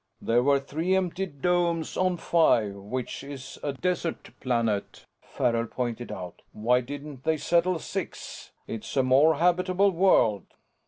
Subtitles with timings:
[0.19, 6.41] "There were three empty domes on Five, which is a desert planet," Farrell pointed out.
[6.53, 8.51] "Why didn't they settle Six?
[8.65, 10.47] It's a more habitable world."